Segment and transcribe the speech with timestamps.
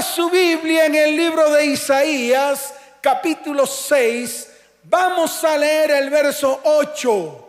[0.00, 4.48] Su Biblia en el libro de Isaías, capítulo 6.
[4.84, 7.48] Vamos a leer el verso 8.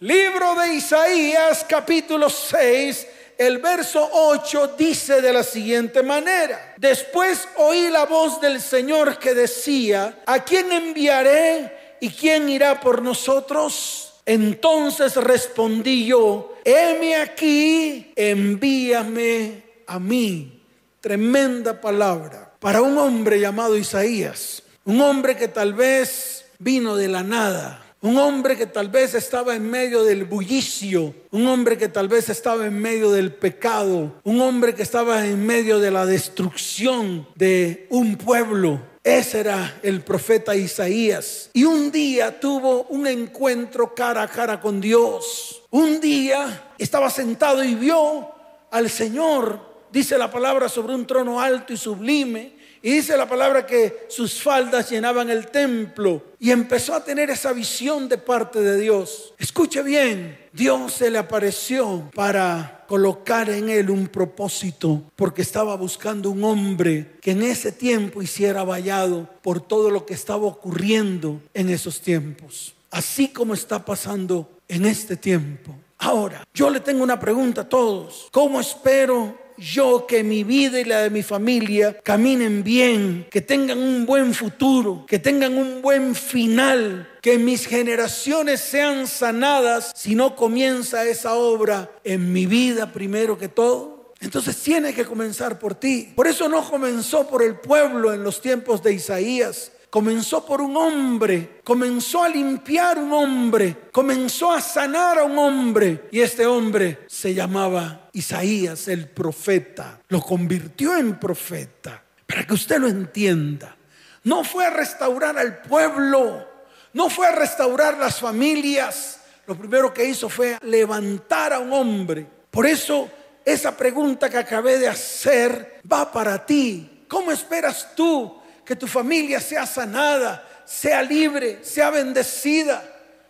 [0.00, 3.06] Libro de Isaías, capítulo 6.
[3.36, 6.74] El verso 8 dice de la siguiente manera.
[6.76, 13.02] Después oí la voz del Señor que decía, ¿a quién enviaré y quién irá por
[13.02, 14.14] nosotros?
[14.24, 20.59] Entonces respondí yo, heme aquí, envíame a mí.
[21.00, 24.62] Tremenda palabra para un hombre llamado Isaías.
[24.84, 27.82] Un hombre que tal vez vino de la nada.
[28.02, 32.28] Un hombre que tal vez estaba en medio del bullicio, un hombre que tal vez
[32.30, 37.86] estaba en medio del pecado, un hombre que estaba en medio de la destrucción de
[37.90, 38.80] un pueblo.
[39.02, 41.50] Ese era el profeta Isaías.
[41.54, 45.62] Y un día tuvo un encuentro cara a cara con Dios.
[45.70, 48.30] Un día estaba sentado y vio
[48.70, 52.60] al Señor dice la palabra sobre un trono alto y sublime.
[52.82, 56.22] Y dice la palabra que sus faldas llenaban el templo.
[56.38, 59.34] Y empezó a tener esa visión de parte de Dios.
[59.38, 65.02] Escuche bien, Dios se le apareció para colocar en él un propósito.
[65.14, 70.14] Porque estaba buscando un hombre que en ese tiempo hiciera vallado por todo lo que
[70.14, 72.74] estaba ocurriendo en esos tiempos.
[72.90, 75.74] Así como está pasando en este tiempo.
[75.98, 78.28] Ahora, yo le tengo una pregunta a todos.
[78.32, 83.78] ¿Cómo espero yo que mi vida y la de mi familia caminen bien, que tengan
[83.78, 90.34] un buen futuro, que tengan un buen final, que mis generaciones sean sanadas si no
[90.34, 94.14] comienza esa obra en mi vida primero que todo.
[94.20, 96.12] Entonces tiene que comenzar por ti.
[96.14, 100.76] Por eso no comenzó por el pueblo en los tiempos de Isaías comenzó por un
[100.76, 106.08] hombre, comenzó a limpiar un hombre, comenzó a sanar a un hombre.
[106.12, 110.00] Y este hombre se llamaba Isaías el profeta.
[110.08, 112.02] Lo convirtió en profeta.
[112.26, 113.76] Para que usted lo entienda.
[114.22, 116.46] No fue a restaurar al pueblo,
[116.92, 119.20] no fue a restaurar las familias.
[119.46, 122.26] Lo primero que hizo fue levantar a un hombre.
[122.50, 123.10] Por eso
[123.44, 127.04] esa pregunta que acabé de hacer va para ti.
[127.08, 132.82] ¿Cómo esperas tú que tu familia sea sanada, sea libre, sea bendecida.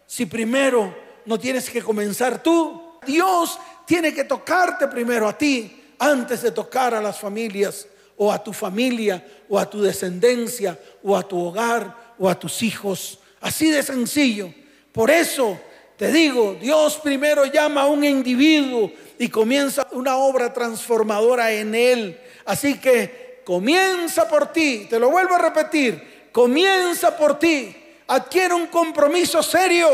[0.07, 0.95] Si primero
[1.27, 6.95] no tienes que comenzar tú, Dios tiene que tocarte primero a ti antes de tocar
[6.95, 7.87] a las familias
[8.17, 12.63] o a tu familia o a tu descendencia o a tu hogar o a tus
[12.63, 13.19] hijos.
[13.41, 14.53] Así de sencillo.
[14.93, 15.59] Por eso
[15.97, 22.21] te digo, Dios primero llama a un individuo y comienza una obra transformadora en él.
[22.45, 27.75] Así que comienza por ti, te lo vuelvo a repetir, comienza por ti,
[28.07, 29.89] adquiere un compromiso serio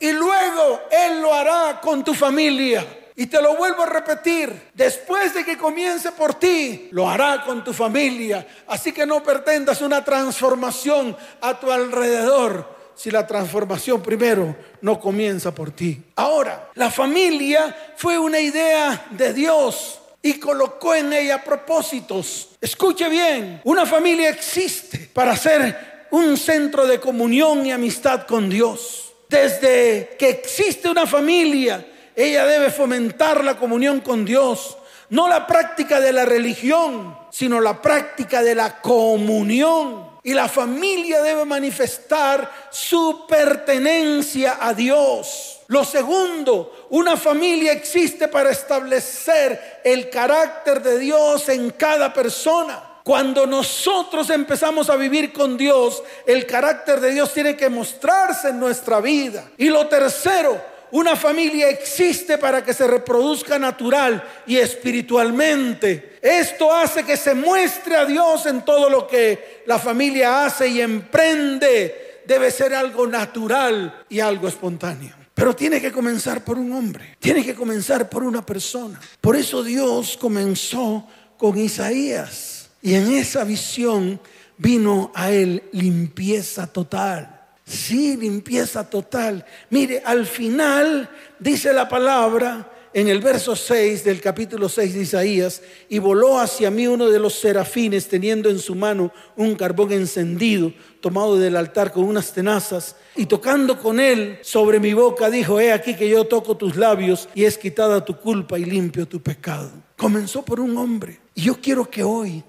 [0.00, 2.86] y luego Él lo hará con tu familia.
[3.16, 7.64] Y te lo vuelvo a repetir, después de que comience por ti, lo hará con
[7.64, 8.46] tu familia.
[8.68, 15.52] Así que no pretendas una transformación a tu alrededor si la transformación primero no comienza
[15.52, 16.00] por ti.
[16.14, 22.50] Ahora, la familia fue una idea de Dios y colocó en ella propósitos.
[22.60, 29.12] Escuche bien, una familia existe para ser un centro de comunión y amistad con Dios.
[29.28, 31.86] Desde que existe una familia,
[32.16, 34.76] ella debe fomentar la comunión con Dios,
[35.10, 40.07] no la práctica de la religión, sino la práctica de la comunión.
[40.22, 45.60] Y la familia debe manifestar su pertenencia a Dios.
[45.68, 52.82] Lo segundo, una familia existe para establecer el carácter de Dios en cada persona.
[53.04, 58.60] Cuando nosotros empezamos a vivir con Dios, el carácter de Dios tiene que mostrarse en
[58.60, 59.48] nuestra vida.
[59.56, 60.60] Y lo tercero,
[60.90, 66.18] una familia existe para que se reproduzca natural y espiritualmente.
[66.22, 70.80] Esto hace que se muestre a Dios en todo lo que la familia hace y
[70.80, 72.22] emprende.
[72.26, 75.14] Debe ser algo natural y algo espontáneo.
[75.34, 79.00] Pero tiene que comenzar por un hombre, tiene que comenzar por una persona.
[79.20, 81.06] Por eso Dios comenzó
[81.36, 84.20] con Isaías y en esa visión
[84.56, 87.37] vino a él limpieza total.
[87.68, 89.44] Sí, limpieza total.
[89.68, 95.62] Mire, al final dice la palabra en el verso 6 del capítulo 6 de Isaías,
[95.90, 100.72] y voló hacia mí uno de los serafines teniendo en su mano un carbón encendido,
[101.00, 105.70] tomado del altar con unas tenazas, y tocando con él sobre mi boca, dijo, he
[105.70, 109.70] aquí que yo toco tus labios y es quitada tu culpa y limpio tu pecado.
[109.96, 112.42] Comenzó por un hombre, y yo quiero que hoy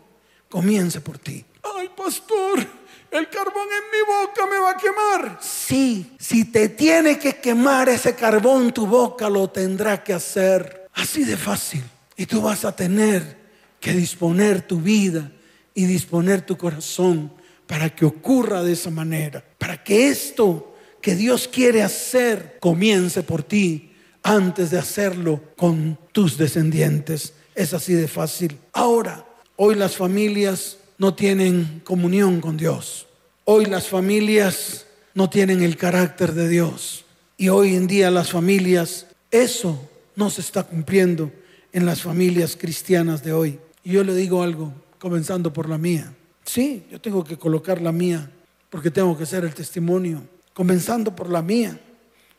[0.47, 1.43] comience por ti.
[1.61, 2.65] Ay, pastor,
[3.11, 5.39] el carbón en mi boca me va a quemar.
[5.41, 10.87] Sí, si te tiene que quemar ese carbón, tu boca lo tendrá que hacer.
[10.93, 11.83] Así de fácil.
[12.15, 13.37] Y tú vas a tener
[13.79, 15.31] que disponer tu vida
[15.73, 17.31] y disponer tu corazón
[17.65, 23.43] para que ocurra de esa manera, para que esto que Dios quiere hacer comience por
[23.43, 27.33] ti antes de hacerlo con tus descendientes.
[27.55, 28.57] Es así de fácil.
[28.73, 29.25] Ahora,
[29.55, 33.07] hoy las familias no tienen comunión con Dios.
[33.45, 34.85] Hoy las familias
[35.15, 37.05] no tienen el carácter de Dios.
[37.37, 41.31] Y hoy en día las familias, eso no se está cumpliendo
[41.71, 43.59] en las familias cristianas de hoy.
[43.83, 46.13] Y yo le digo algo, comenzando por la mía.
[46.43, 48.29] Sí, yo tengo que colocar la mía,
[48.69, 50.21] porque tengo que ser el testimonio,
[50.53, 51.79] comenzando por la mía.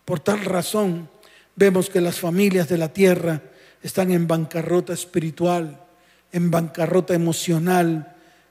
[0.05, 1.09] Por tal razón,
[1.57, 3.41] vemos que las familias de la tierra
[3.83, 5.83] están en bancarrota espiritual,
[6.31, 8.10] en bancarrota emocional,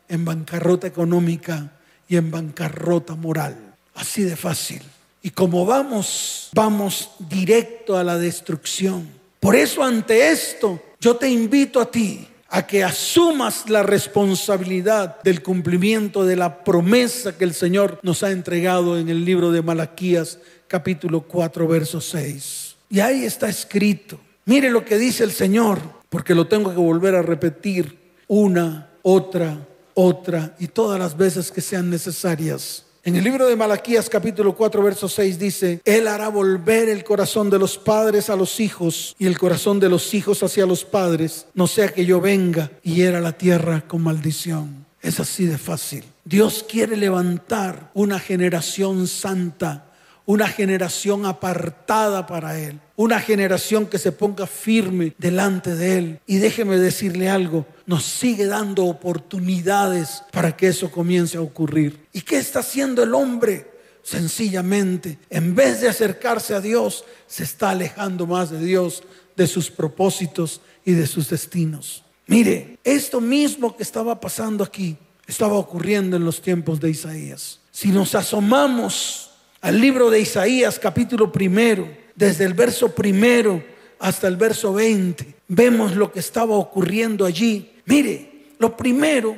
[0.09, 1.71] en bancarrota económica
[2.07, 3.75] y en bancarrota moral.
[3.95, 4.81] Así de fácil.
[5.21, 9.07] Y como vamos, vamos directo a la destrucción.
[9.39, 15.43] Por eso ante esto, yo te invito a ti a que asumas la responsabilidad del
[15.43, 20.39] cumplimiento de la promesa que el Señor nos ha entregado en el libro de Malaquías
[20.67, 22.75] capítulo 4 verso 6.
[22.89, 24.19] Y ahí está escrito.
[24.45, 25.79] Mire lo que dice el Señor,
[26.09, 31.61] porque lo tengo que volver a repetir una, otra, otra y todas las veces que
[31.61, 32.85] sean necesarias.
[33.03, 37.49] En el libro de Malaquías capítulo 4 verso 6 dice, Él hará volver el corazón
[37.49, 41.47] de los padres a los hijos y el corazón de los hijos hacia los padres,
[41.53, 44.85] no sea que yo venga y hiera la tierra con maldición.
[45.01, 46.03] Es así de fácil.
[46.25, 49.85] Dios quiere levantar una generación santa
[50.29, 56.19] una generación apartada para Él, una generación que se ponga firme delante de Él.
[56.27, 62.07] Y déjeme decirle algo, nos sigue dando oportunidades para que eso comience a ocurrir.
[62.11, 63.71] ¿Y qué está haciendo el hombre?
[64.03, 69.01] Sencillamente, en vez de acercarse a Dios, se está alejando más de Dios,
[69.37, 72.03] de sus propósitos y de sus destinos.
[72.27, 77.61] Mire, esto mismo que estaba pasando aquí, estaba ocurriendo en los tiempos de Isaías.
[77.71, 79.31] Si nos asomamos
[79.61, 83.63] al libro de Isaías capítulo primero, desde el verso primero
[83.97, 87.81] hasta el verso 20, vemos lo que estaba ocurriendo allí.
[87.85, 89.37] Mire, lo primero,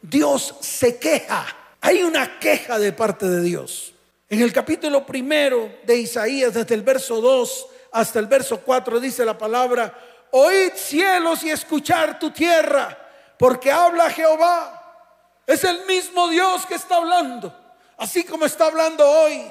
[0.00, 1.44] Dios se queja.
[1.80, 3.94] Hay una queja de parte de Dios.
[4.28, 9.24] En el capítulo primero de Isaías, desde el verso 2 hasta el verso 4, dice
[9.24, 9.92] la palabra,
[10.30, 12.96] oíd cielos y escuchar tu tierra,
[13.40, 14.76] porque habla Jehová.
[15.48, 17.52] Es el mismo Dios que está hablando,
[17.96, 19.42] así como está hablando hoy.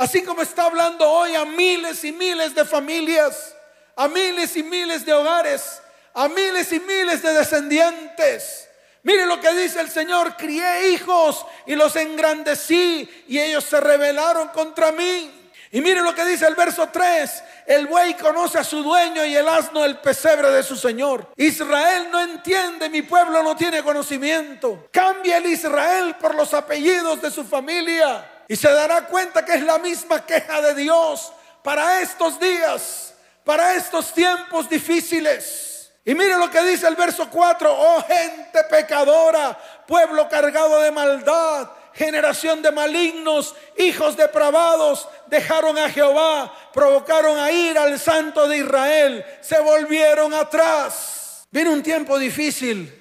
[0.00, 3.54] Así como está hablando hoy a miles y miles de familias,
[3.94, 5.82] a miles y miles de hogares,
[6.14, 8.66] a miles y miles de descendientes.
[9.02, 14.48] Mire lo que dice el Señor, crié hijos y los engrandecí y ellos se rebelaron
[14.48, 15.30] contra mí.
[15.70, 19.36] Y mire lo que dice el verso 3, el buey conoce a su dueño y
[19.36, 21.28] el asno el pesebre de su señor.
[21.36, 24.88] Israel no entiende, mi pueblo no tiene conocimiento.
[24.90, 28.39] Cambia el Israel por los apellidos de su familia.
[28.50, 31.32] Y se dará cuenta que es la misma queja de Dios
[31.62, 33.14] para estos días,
[33.44, 35.92] para estos tiempos difíciles.
[36.04, 39.56] Y mire lo que dice el verso 4, oh gente pecadora,
[39.86, 47.78] pueblo cargado de maldad, generación de malignos, hijos depravados, dejaron a Jehová, provocaron a ir
[47.78, 51.46] al santo de Israel, se volvieron atrás.
[51.52, 52.92] Viene un tiempo difícil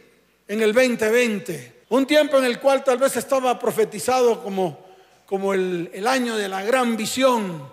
[0.47, 4.88] en el 2020, un tiempo en el cual tal vez estaba profetizado como
[5.29, 7.71] como el, año de la gran visión,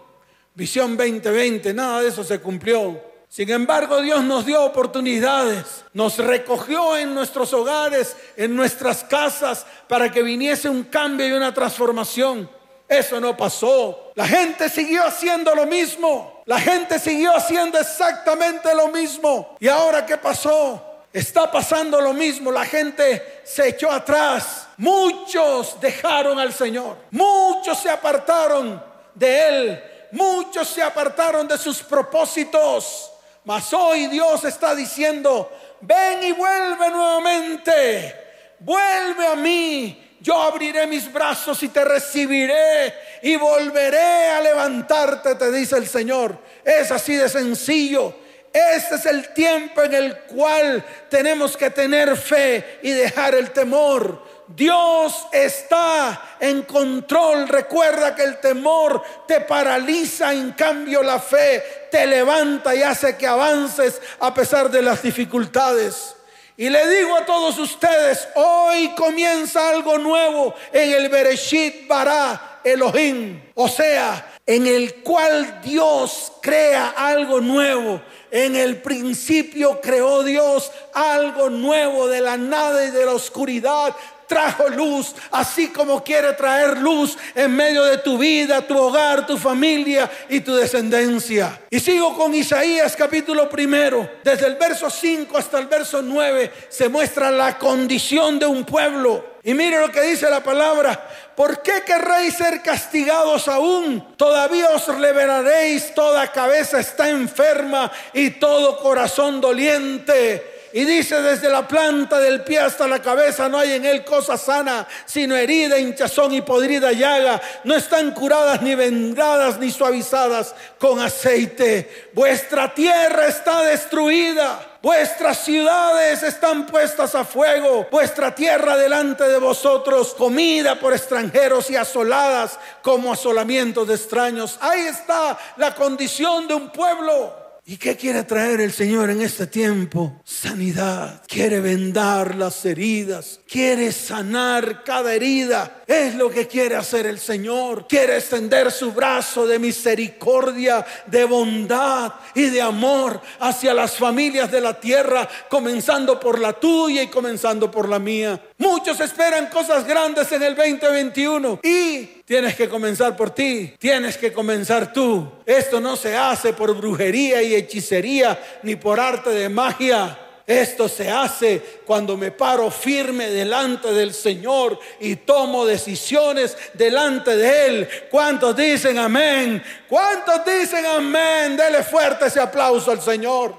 [0.55, 3.01] visión 2020, nada de eso se cumplió.
[3.31, 10.13] Sin embargo, Dios nos dio oportunidades, nos recogió en nuestros hogares, en nuestras casas, para
[10.13, 12.51] que viniese un cambio y una transformación.
[12.87, 14.13] Eso no pasó.
[14.17, 16.43] La gente siguió haciendo lo mismo.
[16.45, 19.57] La gente siguió haciendo exactamente lo mismo.
[19.61, 21.07] ¿Y ahora qué pasó?
[21.11, 22.53] Está pasando lo mismo.
[22.53, 28.83] La gente se echó atrás Muchos dejaron al Señor, muchos se apartaron
[29.15, 33.13] de Él, muchos se apartaron de sus propósitos.
[33.45, 38.15] Mas hoy Dios está diciendo, ven y vuelve nuevamente,
[38.59, 42.93] vuelve a mí, yo abriré mis brazos y te recibiré
[43.23, 46.37] y volveré a levantarte, te dice el Señor.
[46.65, 48.15] Es así de sencillo.
[48.53, 54.36] Este es el tiempo en el cual tenemos que tener fe y dejar el temor.
[54.49, 57.49] Dios está en control.
[57.49, 63.27] Recuerda que el temor te paraliza, en cambio la fe te levanta y hace que
[63.27, 66.15] avances a pesar de las dificultades.
[66.57, 73.43] Y le digo a todos ustedes, hoy comienza algo nuevo en el Bereshit Bara Elohim.
[73.55, 78.01] O sea, en el cual Dios crea algo nuevo
[78.31, 83.95] En el principio creó Dios algo nuevo de la nada y de la oscuridad
[84.27, 89.37] trajo luz, así como quiere traer luz en medio de tu vida, tu hogar, tu
[89.37, 91.61] familia y tu descendencia.
[91.71, 96.89] Y sigo con Isaías capítulo primero, desde el verso 5 hasta el verso 9 se
[96.89, 99.37] muestra la condición de un pueblo.
[99.43, 101.09] Y mire lo que dice la palabra.
[101.37, 104.17] ¿Por qué querréis ser castigados aún?
[104.17, 110.56] Todavía os liberaréis, toda cabeza está enferma y todo corazón doliente.
[110.77, 114.37] Y dice, desde la planta del pie hasta la cabeza no hay en él cosa
[114.37, 117.41] sana, sino herida, hinchazón y podrida llaga.
[117.65, 122.11] No están curadas ni vendadas ni suavizadas con aceite.
[122.13, 124.77] Vuestra tierra está destruida.
[124.83, 131.77] Vuestras ciudades están puestas a fuego, vuestra tierra delante de vosotros, comida por extranjeros y
[131.77, 134.59] asoladas como asolamientos de extraños.
[134.61, 139.49] Ahí está la condición de un pueblo ¿Y qué quiere traer el Señor en este
[139.49, 140.21] tiempo?
[140.23, 141.25] Sanidad.
[141.27, 143.41] Quiere vendar las heridas.
[143.45, 145.83] Quiere sanar cada herida.
[145.85, 147.89] Es lo que quiere hacer el Señor.
[147.89, 154.61] Quiere extender su brazo de misericordia, de bondad y de amor hacia las familias de
[154.61, 158.41] la tierra, comenzando por la tuya y comenzando por la mía.
[158.59, 164.33] Muchos esperan cosas grandes en el 2021 y Tienes que comenzar por ti, tienes que
[164.33, 165.31] comenzar tú.
[165.47, 170.19] Esto no se hace por brujería y hechicería ni por arte de magia.
[170.45, 177.67] Esto se hace cuando me paro firme delante del Señor y tomo decisiones delante de
[177.67, 177.89] Él.
[178.11, 179.63] ¿Cuántos dicen amén?
[179.89, 181.57] ¿Cuántos dicen amén?
[181.57, 183.55] Dele fuerte ese aplauso al Señor.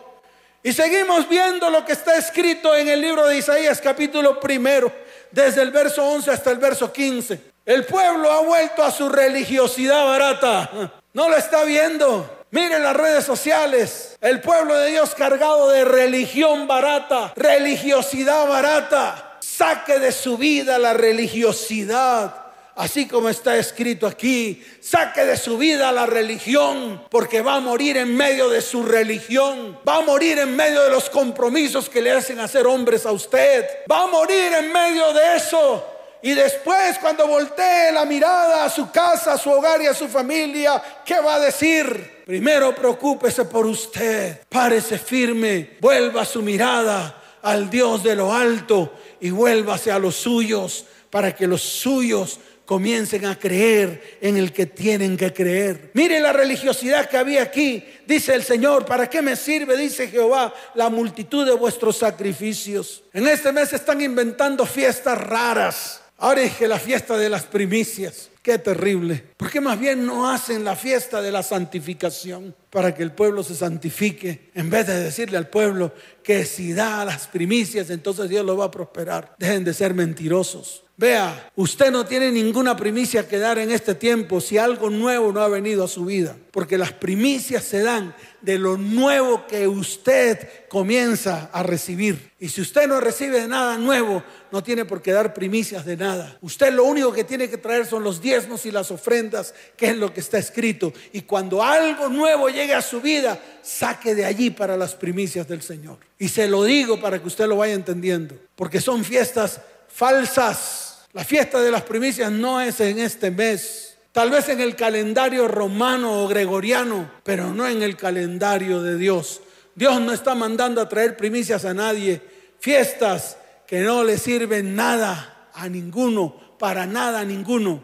[0.62, 4.92] Y seguimos viendo lo que está escrito en el libro de Isaías capítulo primero,
[5.32, 7.47] desde el verso 11 hasta el verso 15.
[7.68, 10.70] El pueblo ha vuelto a su religiosidad barata.
[11.12, 12.46] No lo está viendo.
[12.52, 14.18] Miren las redes sociales.
[14.22, 19.38] El pueblo de Dios cargado de religión barata, religiosidad barata.
[19.42, 22.46] Saque de su vida la religiosidad.
[22.78, 27.98] Así como está escrito aquí, saque de su vida la religión, porque va a morir
[27.98, 32.12] en medio de su religión, va a morir en medio de los compromisos que le
[32.12, 35.97] hacen hacer hombres a usted, va a morir en medio de eso.
[36.22, 40.08] Y después cuando voltee la mirada a su casa, a su hogar y a su
[40.08, 42.24] familia, ¿qué va a decir?
[42.26, 49.30] Primero preocúpese por usted, párese firme, vuelva su mirada al Dios de lo alto y
[49.30, 55.16] vuélvase a los suyos para que los suyos comiencen a creer en el que tienen
[55.16, 55.92] que creer.
[55.94, 57.86] Mire la religiosidad que había aquí.
[58.06, 59.78] Dice el Señor, ¿para qué me sirve?
[59.78, 63.04] Dice Jehová, la multitud de vuestros sacrificios.
[63.14, 68.30] En este mes están inventando fiestas raras Ahora es que la fiesta de las primicias,
[68.48, 69.22] qué terrible.
[69.36, 73.44] ¿Por qué más bien no hacen la fiesta de la santificación para que el pueblo
[73.44, 74.52] se santifique?
[74.54, 75.92] En vez de decirle al pueblo
[76.24, 79.36] que si da las primicias, entonces Dios lo va a prosperar.
[79.38, 80.86] Dejen de ser mentirosos.
[81.00, 85.42] Vea, usted no tiene ninguna primicia que dar en este tiempo si algo nuevo no
[85.42, 90.48] ha venido a su vida, porque las primicias se dan de lo nuevo que usted
[90.70, 92.32] comienza a recibir.
[92.40, 96.36] Y si usted no recibe nada nuevo, no tiene por qué dar primicias de nada.
[96.42, 98.20] Usted lo único que tiene que traer son los
[98.66, 100.94] y las ofrendas, que es lo que está escrito.
[101.14, 105.62] Y cuando algo nuevo llegue a su vida, saque de allí para las primicias del
[105.62, 105.98] Señor.
[106.20, 111.00] Y se lo digo para que usted lo vaya entendiendo, porque son fiestas falsas.
[111.14, 115.48] La fiesta de las primicias no es en este mes Tal vez en el calendario
[115.48, 119.42] romano o gregoriano, pero no en el calendario de Dios.
[119.76, 122.20] Dios no está mandando a traer primicias a nadie,
[122.60, 127.80] fiestas que no le sirven nada a ninguno, para nada a ninguno.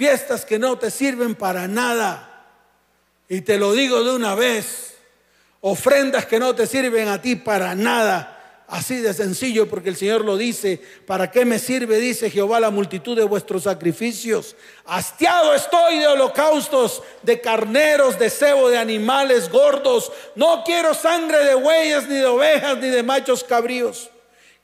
[0.00, 2.46] Fiestas que no te sirven para nada.
[3.28, 4.94] Y te lo digo de una vez,
[5.60, 8.40] ofrendas que no te sirven a ti para nada
[8.70, 10.80] Así de sencillo, porque el Señor lo dice.
[11.04, 14.54] ¿Para qué me sirve, dice Jehová, la multitud de vuestros sacrificios?
[14.86, 20.12] Hastiado estoy de holocaustos, de carneros, de cebo, de animales gordos.
[20.36, 24.08] No quiero sangre de bueyes, ni de ovejas, ni de machos cabríos.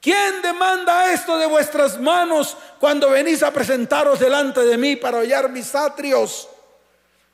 [0.07, 5.49] ¿Quién demanda esto de vuestras manos cuando venís a presentaros delante de mí para hollar
[5.49, 6.49] mis atrios?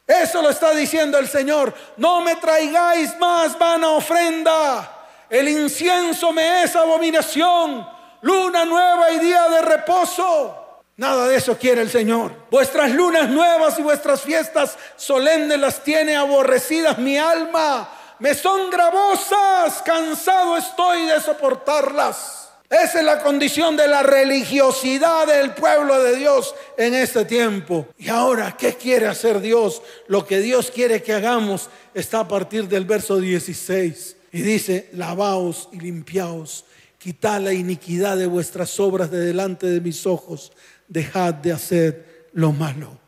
[0.07, 1.75] Eso lo está diciendo el Señor.
[1.99, 7.87] No me traigáis más vana ofrenda el incienso me es abominación.
[8.23, 10.83] Luna nueva y día de reposo.
[10.97, 12.33] Nada de eso quiere el Señor.
[12.51, 17.89] Vuestras lunas nuevas y vuestras fiestas solemnes las tiene aborrecidas mi alma.
[18.19, 22.42] Me son gravosas, cansado estoy de soportarlas.
[22.73, 27.89] Esa es la condición de la religiosidad del pueblo de Dios en este tiempo.
[27.99, 29.83] Y ahora, ¿qué quiere hacer Dios?
[30.07, 34.17] Lo que Dios quiere que hagamos está a partir del verso 16.
[34.33, 36.65] Y dice, lavaos y limpiaos,
[36.97, 40.51] quitad la iniquidad de vuestras obras de delante de mis ojos,
[40.89, 42.99] dejad de hacer lo malo.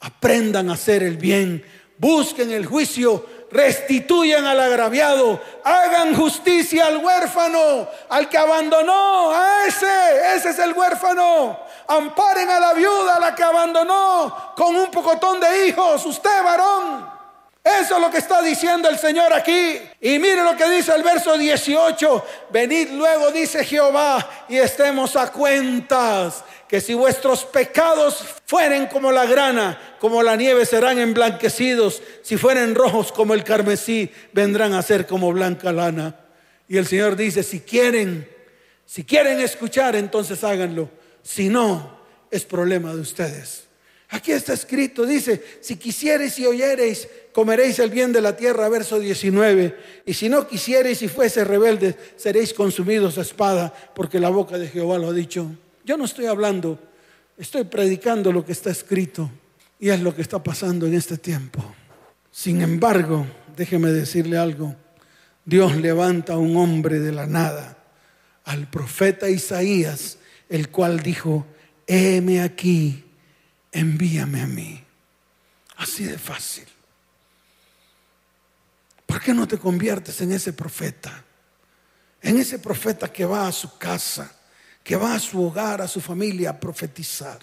[0.00, 1.62] Aprendan a hacer el bien,
[1.98, 10.36] busquen el juicio, restituyan al agraviado, hagan justicia al huérfano, al que abandonó, a ese,
[10.36, 11.58] ese es el huérfano.
[11.86, 17.11] Amparen a la viuda, a la que abandonó con un pocotón de hijos, usted varón.
[17.64, 19.78] Eso es lo que está diciendo el Señor aquí.
[20.00, 22.26] Y mire lo que dice el verso 18.
[22.50, 29.26] Venid luego, dice Jehová, y estemos a cuentas que si vuestros pecados fueren como la
[29.26, 35.06] grana, como la nieve serán emblanquecidos, si fueren rojos como el carmesí, vendrán a ser
[35.06, 36.16] como blanca lana.
[36.66, 38.28] Y el Señor dice, si quieren,
[38.86, 40.88] si quieren escuchar, entonces háganlo.
[41.22, 42.00] Si no,
[42.30, 43.68] es problema de ustedes.
[44.12, 49.00] Aquí está escrito, dice, si quisiereis y oyereis, comeréis el bien de la tierra, verso
[49.00, 49.74] 19.
[50.04, 54.68] Y si no quisiereis y fuese rebeldes, seréis consumidos a espada, porque la boca de
[54.68, 55.50] Jehová lo ha dicho.
[55.86, 56.78] Yo no estoy hablando,
[57.38, 59.30] estoy predicando lo que está escrito
[59.80, 61.64] y es lo que está pasando en este tiempo.
[62.30, 63.26] Sin embargo,
[63.56, 64.76] déjeme decirle algo,
[65.46, 67.78] Dios levanta a un hombre de la nada,
[68.44, 70.18] al profeta Isaías,
[70.50, 71.46] el cual dijo,
[71.86, 73.04] heme aquí,
[73.72, 74.84] envíame a mí.
[75.76, 76.66] Así de fácil.
[79.06, 81.24] ¿Por qué no te conviertes en ese profeta?
[82.20, 84.38] En ese profeta que va a su casa
[84.82, 87.38] que va a su hogar, a su familia a profetizar,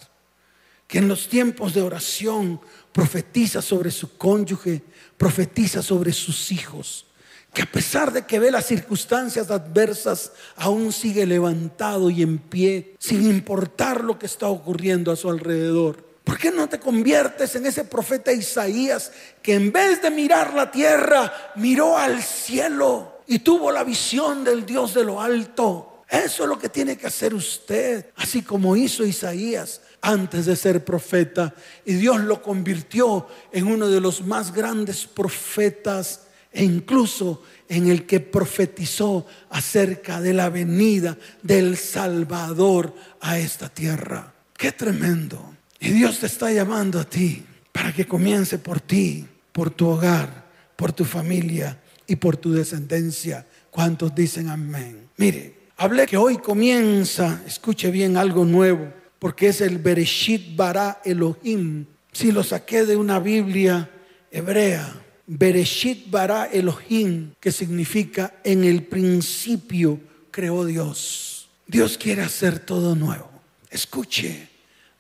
[0.87, 2.59] que en los tiempos de oración
[2.91, 4.81] profetiza sobre su cónyuge,
[5.17, 7.05] profetiza sobre sus hijos,
[7.53, 12.95] que a pesar de que ve las circunstancias adversas, aún sigue levantado y en pie,
[12.99, 16.08] sin importar lo que está ocurriendo a su alrededor.
[16.23, 19.11] ¿Por qué no te conviertes en ese profeta Isaías
[19.41, 24.65] que en vez de mirar la tierra, miró al cielo y tuvo la visión del
[24.65, 26.03] Dios de lo alto?
[26.09, 30.83] Eso es lo que tiene que hacer usted, así como hizo Isaías antes de ser
[30.83, 31.53] profeta.
[31.85, 38.07] Y Dios lo convirtió en uno de los más grandes profetas e incluso en el
[38.07, 44.33] que profetizó acerca de la venida del Salvador a esta tierra.
[44.57, 45.58] Qué tremendo.
[45.79, 50.47] Y Dios te está llamando a ti para que comience por ti, por tu hogar,
[50.75, 53.45] por tu familia y por tu descendencia.
[53.71, 55.09] ¿Cuántos dicen amén?
[55.17, 61.85] Mire, Hablé que hoy comienza, escuche bien, algo nuevo, porque es el Bereshit bara Elohim.
[62.11, 63.89] Si lo saqué de una Biblia
[64.29, 71.47] hebrea, Bereshit bara Elohim, que significa en el principio creó Dios.
[71.65, 73.29] Dios quiere hacer todo nuevo.
[73.69, 74.49] Escuche,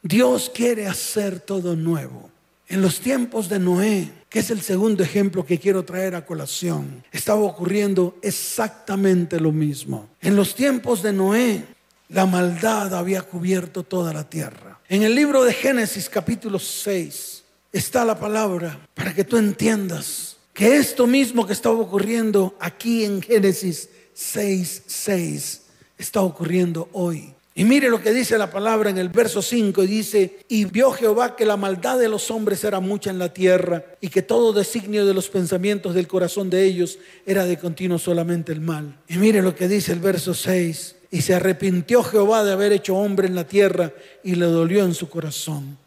[0.01, 2.29] Dios quiere hacer todo nuevo.
[2.67, 7.03] En los tiempos de Noé, que es el segundo ejemplo que quiero traer a colación,
[7.11, 10.07] estaba ocurriendo exactamente lo mismo.
[10.21, 11.65] En los tiempos de Noé,
[12.09, 14.79] la maldad había cubierto toda la tierra.
[14.87, 20.77] En el libro de Génesis capítulo 6 está la palabra para que tú entiendas que
[20.77, 25.61] esto mismo que estaba ocurriendo aquí en Génesis 6, 6
[25.97, 27.33] está ocurriendo hoy.
[27.59, 30.93] Y mire lo que dice la palabra en el verso 5 y dice, y vio
[30.93, 34.53] Jehová que la maldad de los hombres era mucha en la tierra y que todo
[34.53, 38.97] designio de los pensamientos del corazón de ellos era de continuo solamente el mal.
[39.09, 42.95] Y mire lo que dice el verso 6, y se arrepintió Jehová de haber hecho
[42.95, 43.91] hombre en la tierra
[44.23, 45.77] y le dolió en su corazón.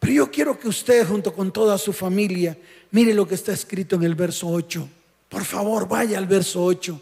[0.00, 2.58] Pero yo quiero que usted junto con toda su familia
[2.90, 4.88] mire lo que está escrito en el verso 8.
[5.28, 7.00] Por favor, vaya al verso 8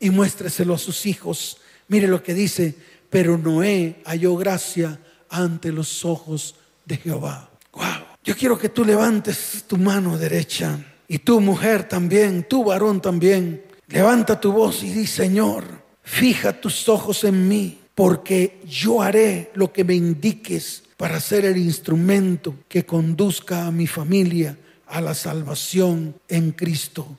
[0.00, 1.58] y muéstreselo a sus hijos.
[1.86, 2.74] Mire lo que dice,
[3.12, 4.98] pero Noé halló gracia
[5.28, 6.54] ante los ojos
[6.86, 7.50] de Jehová.
[7.74, 7.84] Wow.
[8.24, 13.64] Yo quiero que tú levantes tu mano derecha y tu mujer también, tu varón también.
[13.88, 15.64] Levanta tu voz y di, Señor,
[16.02, 21.58] fija tus ojos en mí, porque yo haré lo que me indiques para ser el
[21.58, 27.18] instrumento que conduzca a mi familia a la salvación en Cristo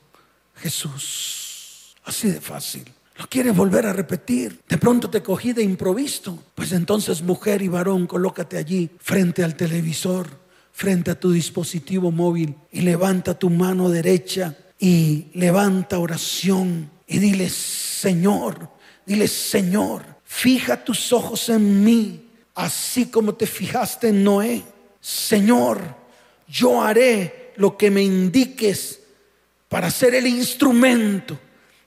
[0.56, 1.94] Jesús.
[2.04, 2.84] Así de fácil.
[3.16, 4.60] Lo quieres volver a repetir.
[4.68, 6.42] De pronto te cogí de improviso.
[6.54, 10.28] Pues entonces, mujer y varón, colócate allí frente al televisor,
[10.72, 17.48] frente a tu dispositivo móvil y levanta tu mano derecha y levanta oración y dile,
[17.48, 18.70] Señor,
[19.06, 24.62] dile, Señor, fija tus ojos en mí, así como te fijaste en Noé.
[25.00, 25.80] Señor,
[26.48, 28.98] yo haré lo que me indiques
[29.68, 31.38] para ser el instrumento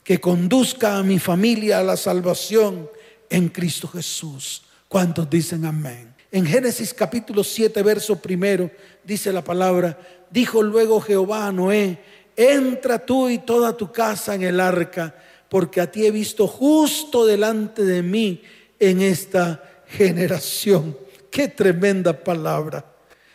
[0.08, 2.90] que conduzca a mi familia a la salvación
[3.30, 4.62] en Cristo Jesús.
[4.88, 6.16] ¿Cuántos dicen amén?
[6.32, 8.72] En Génesis capítulo 7, verso primero,
[9.04, 10.00] dice la palabra,
[10.32, 12.00] dijo luego Jehová a Noé,
[12.38, 15.14] entra tú y toda tu casa en el arca,
[15.50, 18.42] porque a ti he visto justo delante de mí
[18.80, 20.98] en esta generación.
[21.30, 22.86] Qué tremenda palabra.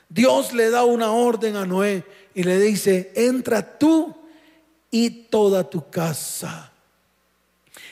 [0.09, 2.03] Dios le da una orden a Noé
[2.35, 4.22] y le dice, entra tú
[4.93, 6.71] y toda tu casa.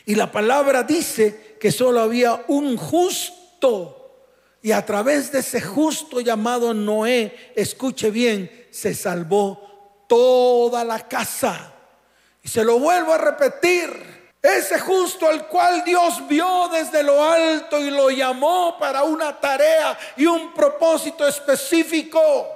[0.04, 3.96] Y la palabra dice que solo había un justo.
[4.62, 11.72] Y a través de ese justo llamado Noé, escuche bien, se salvó toda la casa.
[12.42, 14.20] Y se lo vuelvo a repetir.
[14.42, 19.98] Ese justo al cual Dios vio desde lo alto y lo llamó para una tarea
[20.16, 22.46] y un propósito específico.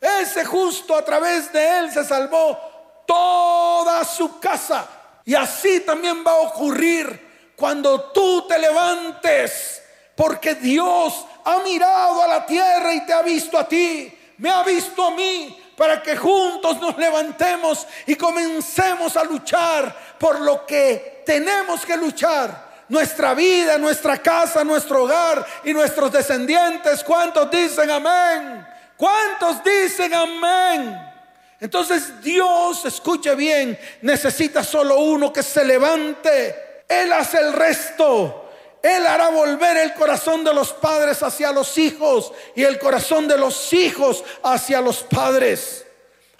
[0.00, 2.73] Ese justo a través de él se salvó
[3.06, 4.88] toda su casa.
[5.24, 9.82] Y así también va a ocurrir cuando tú te levantes,
[10.14, 14.62] porque Dios ha mirado a la tierra y te ha visto a ti, me ha
[14.62, 21.22] visto a mí, para que juntos nos levantemos y comencemos a luchar por lo que
[21.26, 22.64] tenemos que luchar.
[22.88, 27.02] Nuestra vida, nuestra casa, nuestro hogar y nuestros descendientes.
[27.02, 28.66] ¿Cuántos dicen amén?
[28.96, 31.13] ¿Cuántos dicen amén?
[31.60, 36.82] Entonces Dios, escuche bien, necesita solo uno que se levante.
[36.88, 38.50] Él hace el resto.
[38.82, 43.38] Él hará volver el corazón de los padres hacia los hijos y el corazón de
[43.38, 45.86] los hijos hacia los padres.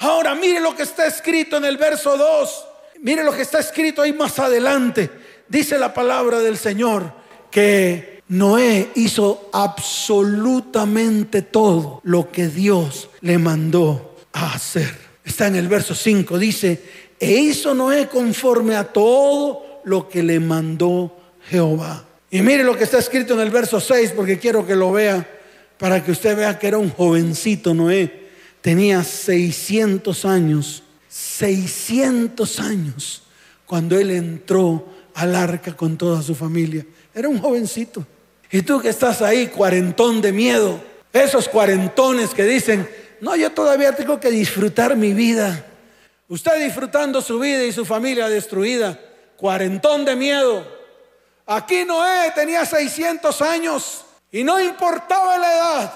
[0.00, 2.66] Ahora mire lo que está escrito en el verso 2.
[3.00, 5.10] Mire lo que está escrito ahí más adelante.
[5.48, 7.12] Dice la palabra del Señor
[7.50, 15.03] que Noé hizo absolutamente todo lo que Dios le mandó a hacer.
[15.24, 16.38] Está en el verso 5.
[16.38, 16.82] Dice,
[17.18, 21.16] e hizo Noé conforme a todo lo que le mandó
[21.48, 22.04] Jehová.
[22.30, 25.26] Y mire lo que está escrito en el verso 6, porque quiero que lo vea,
[25.78, 28.24] para que usted vea que era un jovencito Noé.
[28.60, 33.22] Tenía 600 años, 600 años,
[33.66, 36.84] cuando él entró al arca con toda su familia.
[37.14, 38.06] Era un jovencito.
[38.50, 40.80] Y tú que estás ahí, cuarentón de miedo,
[41.12, 42.88] esos cuarentones que dicen,
[43.24, 45.64] no, yo todavía tengo que disfrutar mi vida.
[46.28, 49.00] Usted disfrutando su vida y su familia destruida,
[49.38, 50.62] cuarentón de miedo.
[51.46, 55.94] Aquí Noé tenía 600 años y no importaba la edad.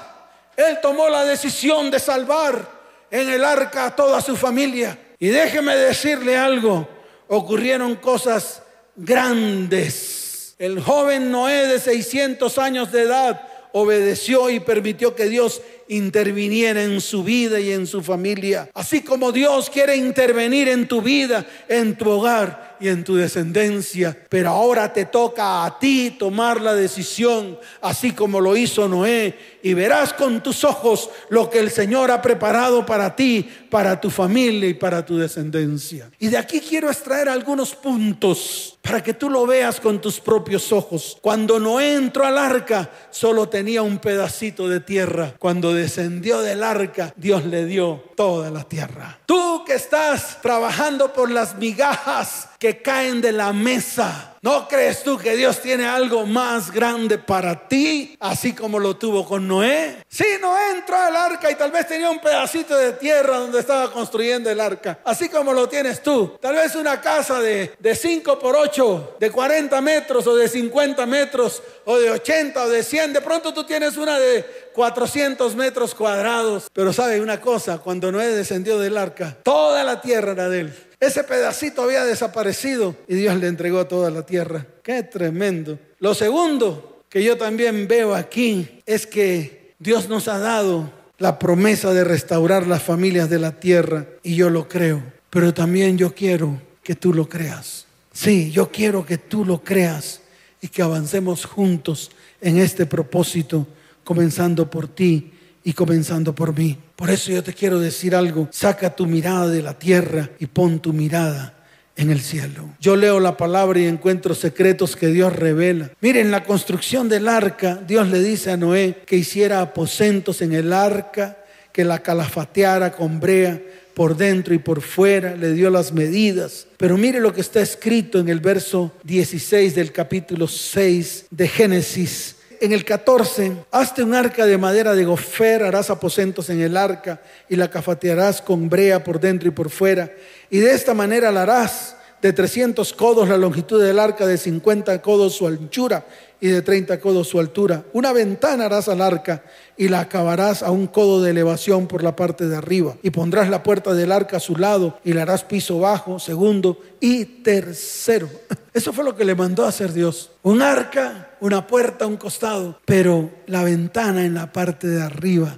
[0.56, 2.66] Él tomó la decisión de salvar
[3.10, 4.98] en el arca a toda su familia.
[5.18, 6.88] Y déjeme decirle algo,
[7.28, 8.62] ocurrieron cosas
[8.96, 10.54] grandes.
[10.58, 17.00] El joven Noé de 600 años de edad obedeció y permitió que Dios interviniera en
[17.00, 18.68] su vida y en su familia.
[18.74, 24.16] Así como Dios quiere intervenir en tu vida, en tu hogar y en tu descendencia.
[24.28, 29.74] Pero ahora te toca a ti tomar la decisión, así como lo hizo Noé, y
[29.74, 34.68] verás con tus ojos lo que el Señor ha preparado para ti, para tu familia
[34.68, 36.10] y para tu descendencia.
[36.18, 40.72] Y de aquí quiero extraer algunos puntos para que tú lo veas con tus propios
[40.72, 41.18] ojos.
[41.20, 45.34] Cuando Noé entró al arca, solo tenía un pedacito de tierra.
[45.38, 49.18] Cuando descendió del arca, Dios le dio toda la tierra.
[49.26, 55.18] Tú que estás trabajando por las migajas que caen de la mesa, ¿No crees tú
[55.18, 60.04] que Dios tiene algo más grande para ti, así como lo tuvo con Noé?
[60.08, 63.90] Sí, Noé entró al arca y tal vez tenía un pedacito de tierra donde estaba
[63.90, 66.38] construyendo el arca, así como lo tienes tú.
[66.40, 71.04] Tal vez una casa de, de 5 por 8, de 40 metros o de 50
[71.06, 73.14] metros o de 80 o de 100.
[73.14, 76.68] De pronto tú tienes una de 400 metros cuadrados.
[76.72, 80.87] Pero sabe una cosa, cuando Noé descendió del arca, toda la tierra era de él.
[81.00, 84.66] Ese pedacito había desaparecido y Dios le entregó toda la tierra.
[84.82, 85.78] Qué tremendo.
[86.00, 91.92] Lo segundo que yo también veo aquí es que Dios nos ha dado la promesa
[91.92, 95.02] de restaurar las familias de la tierra y yo lo creo.
[95.30, 97.86] Pero también yo quiero que tú lo creas.
[98.12, 100.20] Sí, yo quiero que tú lo creas
[100.60, 103.66] y que avancemos juntos en este propósito,
[104.02, 105.32] comenzando por ti
[105.68, 106.78] y comenzando por mí.
[106.96, 110.80] Por eso yo te quiero decir algo, saca tu mirada de la tierra y pon
[110.80, 111.52] tu mirada
[111.94, 112.70] en el cielo.
[112.80, 115.90] Yo leo la palabra y encuentro secretos que Dios revela.
[116.00, 120.72] Miren, la construcción del arca, Dios le dice a Noé que hiciera aposentos en el
[120.72, 121.36] arca,
[121.70, 123.60] que la calafateara con brea
[123.92, 126.66] por dentro y por fuera, le dio las medidas.
[126.78, 132.37] Pero mire lo que está escrito en el verso 16 del capítulo 6 de Génesis
[132.60, 137.20] en el 14, hazte un arca de madera de gofer, harás aposentos en el arca
[137.48, 140.10] y la cafatearás con brea por dentro y por fuera.
[140.50, 145.00] Y de esta manera la harás de 300 codos la longitud del arca, de 50
[145.02, 146.04] codos su anchura
[146.40, 147.84] y de 30 codos su altura.
[147.92, 149.42] Una ventana harás al arca
[149.76, 152.96] y la acabarás a un codo de elevación por la parte de arriba.
[153.02, 156.80] Y pondrás la puerta del arca a su lado y le harás piso bajo, segundo
[157.00, 158.28] y tercero.
[158.74, 160.30] Eso fue lo que le mandó a hacer Dios.
[160.42, 165.56] Un arca, una puerta un costado, pero la ventana en la parte de arriba.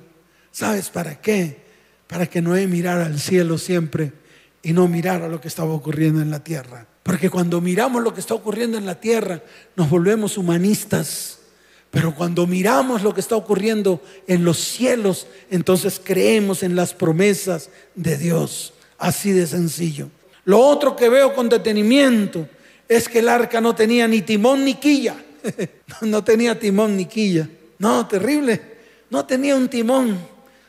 [0.50, 1.60] ¿Sabes para qué?
[2.06, 4.19] Para que Noé mirara al cielo siempre
[4.62, 6.86] y no mirara lo que estaba ocurriendo en la tierra.
[7.02, 9.42] Porque cuando miramos lo que está ocurriendo en la tierra,
[9.76, 11.38] nos volvemos humanistas.
[11.90, 17.70] Pero cuando miramos lo que está ocurriendo en los cielos, entonces creemos en las promesas
[17.94, 18.74] de Dios.
[18.98, 20.08] Así de sencillo.
[20.44, 22.48] Lo otro que veo con detenimiento
[22.88, 25.16] es que el arca no tenía ni timón ni quilla.
[26.02, 27.48] no tenía timón ni quilla.
[27.78, 28.60] No, terrible.
[29.08, 30.18] No tenía un timón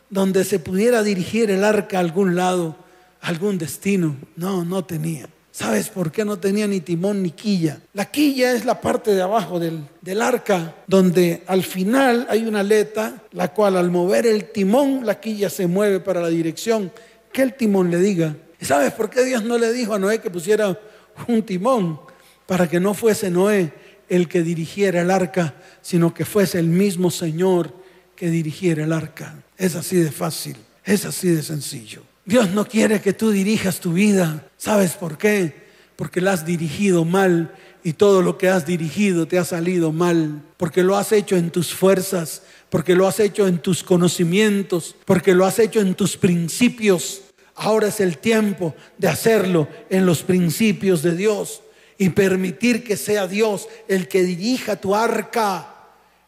[0.09, 2.81] donde se pudiera dirigir el arca a algún lado, a
[3.21, 4.17] algún destino.
[4.35, 5.29] No, no tenía.
[5.51, 7.81] ¿Sabes por qué no tenía ni timón ni quilla?
[7.93, 13.23] La quilla es la parte de abajo del, arca, donde al final hay una aleta,
[13.31, 16.91] la cual al mover el timón, la quilla se mueve para la dirección
[17.33, 18.37] que el timón le diga.
[18.61, 20.79] ¿Y sabes por qué Dios no le dijo a Noé que pusiera
[21.27, 21.99] un timón?
[22.45, 23.73] Para que no fuese Noé
[24.07, 27.73] el que dirigiera el arca, sino que fuese el mismo Señor
[28.15, 29.43] que dirigiera el arca.
[29.57, 30.55] Es así de fácil,
[30.85, 32.03] es así de sencillo.
[32.25, 34.47] Dios no quiere que tú dirijas tu vida.
[34.57, 35.53] ¿Sabes por qué?
[35.95, 37.53] Porque la has dirigido mal
[37.83, 40.41] y todo lo que has dirigido te ha salido mal.
[40.57, 45.33] Porque lo has hecho en tus fuerzas, porque lo has hecho en tus conocimientos, porque
[45.33, 47.21] lo has hecho en tus principios.
[47.55, 51.61] Ahora es el tiempo de hacerlo en los principios de Dios
[51.97, 55.75] y permitir que sea Dios el que dirija tu arca,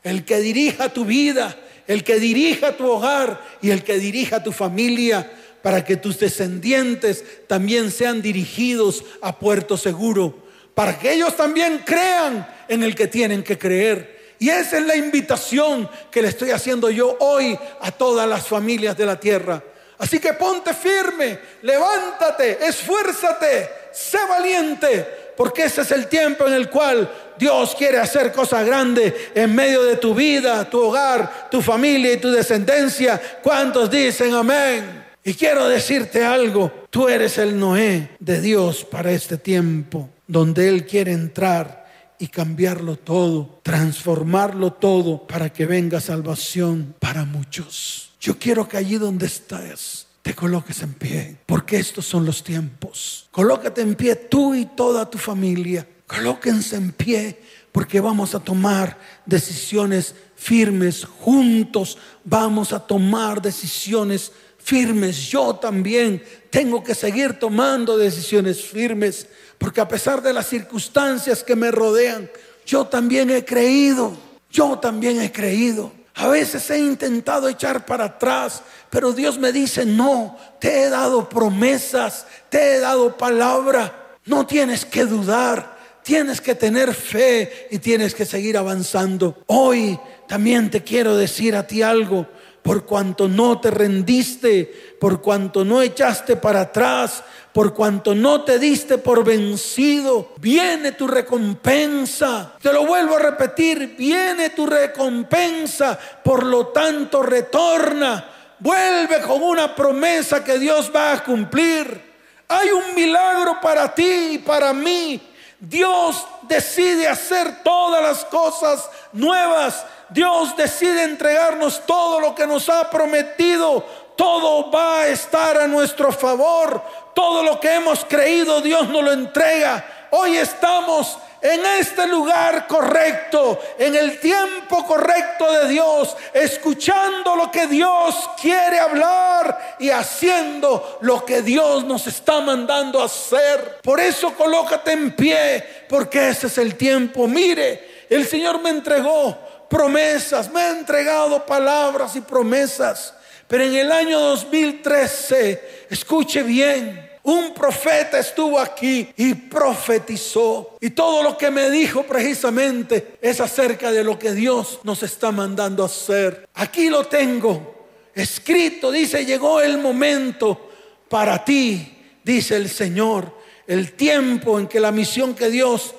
[0.04, 1.56] el que dirija tu vida,
[1.88, 5.32] el que dirija tu hogar y el que dirija tu familia
[5.64, 10.36] para que tus descendientes también sean dirigidos a puerto seguro,
[10.76, 14.36] para que ellos también crean en el que tienen que creer.
[14.40, 18.98] Y esa es la invitación que le estoy haciendo yo hoy a todas las familias
[18.98, 19.64] de la tierra.
[20.00, 26.70] Así que ponte firme, levántate, esfuérzate, sé valiente, porque ese es el tiempo en el
[26.70, 32.12] cual Dios quiere hacer cosas grandes en medio de tu vida, tu hogar, tu familia
[32.12, 33.22] y tu descendencia.
[33.42, 35.03] ¿Cuántos dicen amén?
[35.26, 40.86] Y quiero decirte algo, tú eres el Noé de Dios para este tiempo, donde Él
[40.86, 41.84] quiere entrar
[42.20, 48.12] y cambiarlo todo, transformarlo todo para que venga salvación para muchos.
[48.20, 53.28] Yo quiero que allí donde estás te coloques en pie, porque estos son los tiempos.
[53.32, 55.86] Colócate en pie tú y toda tu familia.
[56.08, 57.42] Colóquense en pie
[57.74, 61.98] porque vamos a tomar decisiones firmes juntos.
[62.24, 64.32] Vamos a tomar decisiones
[64.64, 65.18] firmes.
[65.28, 71.56] Yo también tengo que seguir tomando decisiones firmes, porque a pesar de las circunstancias que
[71.56, 72.30] me rodean,
[72.66, 74.16] yo también he creído,
[74.50, 75.92] yo también he creído.
[76.16, 81.28] A veces he intentado echar para atrás, pero Dios me dice, no, te he dado
[81.28, 88.14] promesas, te he dado palabra, no tienes que dudar, tienes que tener fe y tienes
[88.14, 89.44] que seguir avanzando.
[89.48, 92.28] Hoy también te quiero decir a ti algo,
[92.64, 97.22] por cuanto no te rendiste, por cuanto no echaste para atrás,
[97.52, 102.54] por cuanto no te diste por vencido, viene tu recompensa.
[102.62, 109.76] Te lo vuelvo a repetir, viene tu recompensa, por lo tanto retorna, vuelve con una
[109.76, 112.14] promesa que Dios va a cumplir.
[112.48, 115.22] Hay un milagro para ti y para mí.
[115.60, 122.90] Dios decide hacer todas las cosas nuevas Dios decide entregarnos todo lo que nos ha
[122.90, 123.84] prometido,
[124.16, 126.82] todo va a estar a nuestro favor.
[127.14, 130.08] Todo lo que hemos creído, Dios nos lo entrega.
[130.12, 137.68] Hoy estamos en este lugar correcto, en el tiempo correcto de Dios, escuchando lo que
[137.68, 143.80] Dios quiere hablar y haciendo lo que Dios nos está mandando hacer.
[143.84, 147.28] Por eso colócate en pie, porque ese es el tiempo.
[147.28, 149.38] Mire, el Señor me entregó
[149.74, 153.16] promesas, me ha entregado palabras y promesas.
[153.48, 160.78] Pero en el año 2013, escuche bien, un profeta estuvo aquí y profetizó.
[160.80, 165.32] Y todo lo que me dijo precisamente es acerca de lo que Dios nos está
[165.32, 166.48] mandando hacer.
[166.54, 170.70] Aquí lo tengo escrito, dice, llegó el momento
[171.10, 175.96] para ti, dice el Señor, el tiempo en que la misión que Dios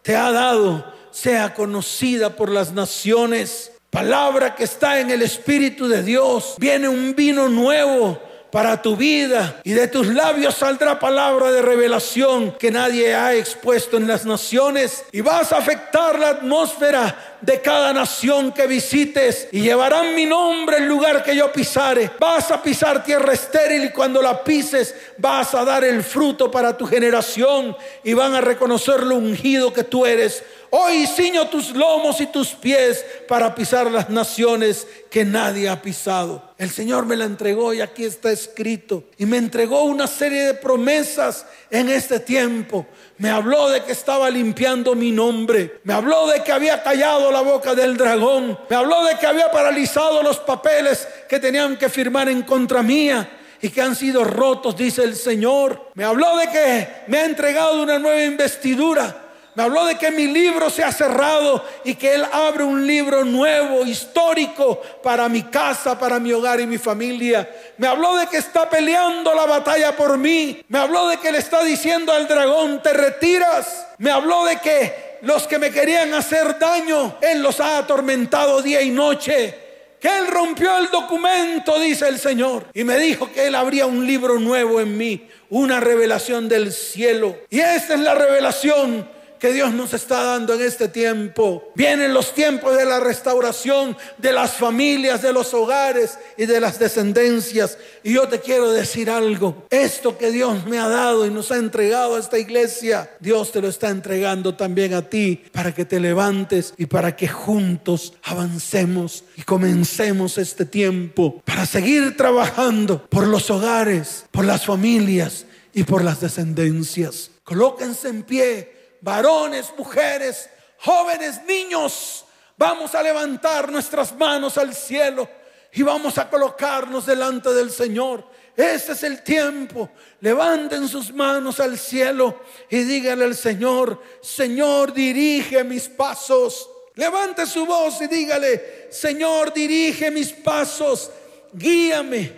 [0.00, 3.72] te ha dado sea conocida por las naciones.
[3.90, 6.54] Palabra que está en el Espíritu de Dios.
[6.58, 12.52] Viene un vino nuevo para tu vida y de tus labios saldrá palabra de revelación
[12.52, 17.92] que nadie ha expuesto en las naciones y vas a afectar la atmósfera de cada
[17.92, 22.10] nación que visites y llevarán mi nombre en lugar que yo pisare.
[22.18, 26.76] Vas a pisar tierra estéril y cuando la pises vas a dar el fruto para
[26.76, 32.20] tu generación y van a reconocer lo ungido que tú eres Hoy ciño tus lomos
[32.20, 36.42] y tus pies para pisar las naciones que nadie ha pisado.
[36.58, 39.04] El Señor me la entregó y aquí está escrito.
[39.16, 42.86] Y me entregó una serie de promesas en este tiempo.
[43.16, 45.80] Me habló de que estaba limpiando mi nombre.
[45.84, 48.58] Me habló de que había callado la boca del dragón.
[48.68, 53.30] Me habló de que había paralizado los papeles que tenían que firmar en contra mía
[53.62, 55.90] y que han sido rotos, dice el Señor.
[55.94, 59.27] Me habló de que me ha entregado una nueva investidura
[59.58, 63.24] me habló de que mi libro se ha cerrado y que Él abre un libro
[63.24, 67.50] nuevo, histórico, para mi casa, para mi hogar y mi familia.
[67.76, 70.64] Me habló de que está peleando la batalla por mí.
[70.68, 73.88] Me habló de que le está diciendo al dragón, te retiras.
[73.98, 78.80] Me habló de que los que me querían hacer daño, Él los ha atormentado día
[78.80, 79.58] y noche.
[79.98, 82.66] Que Él rompió el documento, dice el Señor.
[82.74, 87.38] Y me dijo que Él abría un libro nuevo en mí, una revelación del cielo.
[87.50, 91.72] Y esta es la revelación que Dios nos está dando en este tiempo.
[91.74, 96.78] Vienen los tiempos de la restauración de las familias, de los hogares y de las
[96.78, 97.78] descendencias.
[98.02, 99.66] Y yo te quiero decir algo.
[99.70, 103.60] Esto que Dios me ha dado y nos ha entregado a esta iglesia, Dios te
[103.60, 109.24] lo está entregando también a ti para que te levantes y para que juntos avancemos
[109.36, 116.02] y comencemos este tiempo para seguir trabajando por los hogares, por las familias y por
[116.02, 117.30] las descendencias.
[117.44, 122.24] Colóquense en pie varones, mujeres, jóvenes, niños,
[122.56, 125.28] vamos a levantar nuestras manos al cielo
[125.72, 128.24] y vamos a colocarnos delante del Señor.
[128.56, 129.90] Ese es el tiempo.
[130.20, 136.68] Levanten sus manos al cielo y díganle al Señor, Señor, dirige mis pasos.
[136.96, 141.12] Levante su voz y dígale, Señor, dirige mis pasos,
[141.52, 142.32] guíame,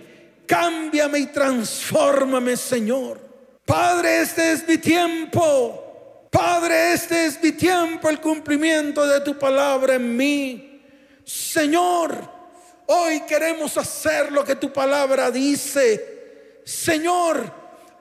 [0.46, 3.18] cámbiame y transfórmame, Señor.
[3.64, 5.79] Padre, este es mi tiempo.
[6.30, 10.80] Padre, este es mi tiempo, el cumplimiento de tu palabra en mí.
[11.24, 12.16] Señor,
[12.86, 16.60] hoy queremos hacer lo que tu palabra dice.
[16.64, 17.52] Señor,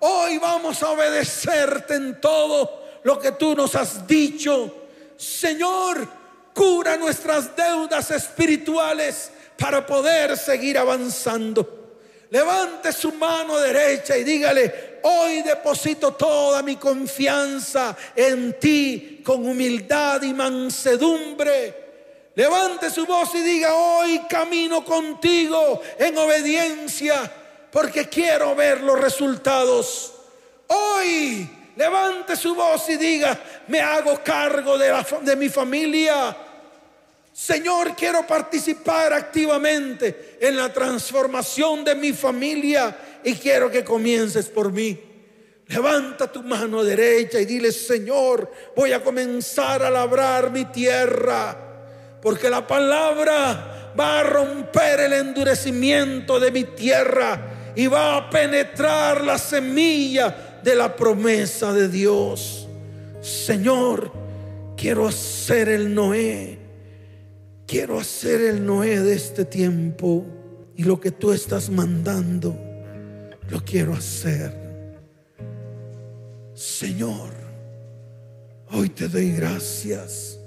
[0.02, 4.88] hoy vamos a obedecerte en todo lo que tú nos has dicho.
[5.18, 6.08] Señor,
[6.54, 11.79] cura nuestras deudas espirituales para poder seguir avanzando.
[12.32, 20.22] Levante su mano derecha y dígale, Hoy deposito toda mi confianza en ti con humildad
[20.24, 21.88] y mansedumbre.
[22.36, 27.32] Levante su voz y diga, hoy camino contigo en obediencia
[27.72, 30.14] porque quiero ver los resultados.
[30.68, 33.38] Hoy levante su voz y diga,
[33.68, 36.36] me hago cargo de, de mi familia.
[37.40, 44.74] Señor, quiero participar activamente en la transformación de mi familia y quiero que comiences por
[44.74, 45.00] mí.
[45.68, 51.58] Levanta tu mano derecha y dile, Señor, voy a comenzar a labrar mi tierra,
[52.22, 59.24] porque la palabra va a romper el endurecimiento de mi tierra y va a penetrar
[59.24, 62.68] la semilla de la promesa de Dios.
[63.22, 64.12] Señor,
[64.76, 66.59] quiero hacer el Noé,
[67.70, 70.26] quiero hacer el Noé de este tiempo
[70.76, 72.58] y lo que tú estás mandando
[73.48, 74.52] lo quiero hacer.
[76.56, 77.30] Señor,
[78.72, 80.40] hoy te doy gracias.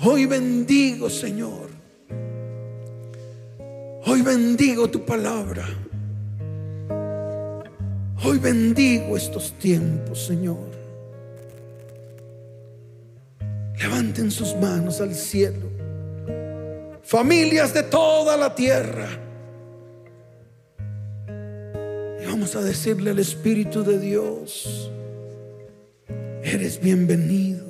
[0.00, 1.68] Hoy bendigo, Señor.
[4.04, 5.68] Hoy bendigo tu palabra.
[8.24, 10.68] Hoy bendigo estos tiempos, Señor.
[13.78, 15.77] Levanten sus manos al cielo.
[17.08, 19.08] Familias de toda la tierra
[22.26, 24.92] vamos a decirle al Espíritu de Dios,
[26.42, 27.64] eres bienvenido.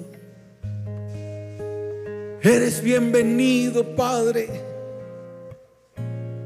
[2.43, 4.49] Eres bienvenido, Padre.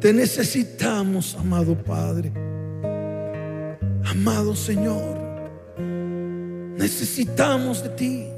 [0.00, 2.30] Te necesitamos, amado Padre.
[4.04, 5.18] Amado Señor.
[6.76, 8.31] Necesitamos de ti.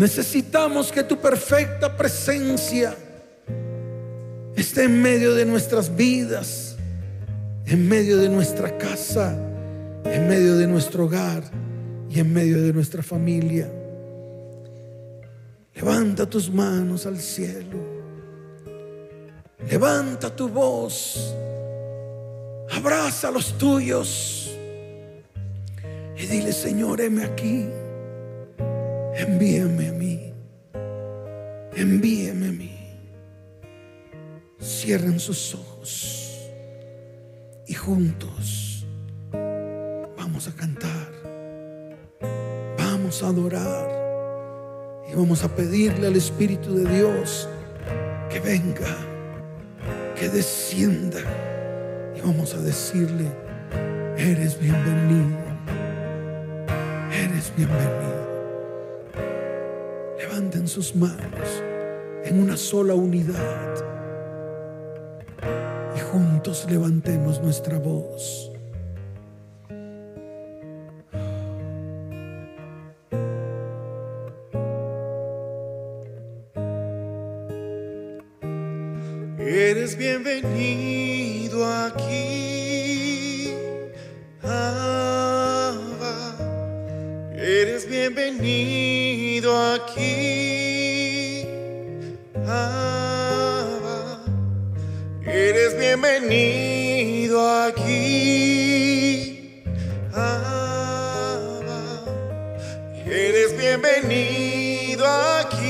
[0.00, 2.96] Necesitamos que tu perfecta presencia
[4.56, 6.70] esté en medio de nuestras vidas
[7.66, 9.32] en medio de nuestra casa,
[10.04, 11.44] en medio de nuestro hogar
[12.08, 13.70] y en medio de nuestra familia.
[15.74, 18.00] Levanta tus manos al cielo.
[19.68, 21.34] Levanta tu voz
[22.72, 24.56] Abraza a los tuyos
[26.16, 27.68] y dile, Señor, heme aquí.
[29.16, 30.32] Envíame a mí.
[31.74, 32.76] Envíeme a mí.
[34.60, 36.50] Cierren sus ojos
[37.66, 38.86] y juntos
[40.16, 41.08] vamos a cantar.
[42.78, 43.88] Vamos a adorar
[45.10, 47.48] y vamos a pedirle al Espíritu de Dios
[48.30, 48.96] que venga,
[50.16, 51.20] que descienda
[52.16, 53.26] y vamos a decirle,
[54.16, 55.38] eres bienvenido,
[57.12, 58.09] eres bienvenido.
[60.40, 61.62] Levanten sus manos
[62.24, 63.74] en una sola unidad
[65.94, 68.49] y juntos levantemos nuestra voz.
[95.32, 98.50] Eres bienvenido aquí.
[100.12, 102.04] Abba.
[103.06, 105.60] Eres bienvenido aquí.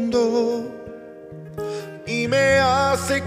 [2.07, 3.21] y me hace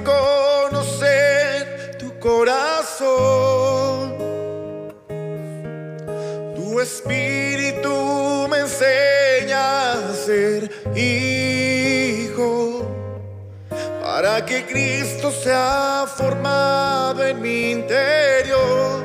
[14.52, 19.02] que Cristo sea formado en mi interior.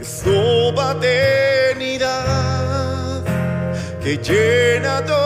[0.00, 2.14] Es tu paternidad
[4.00, 5.23] que llena todo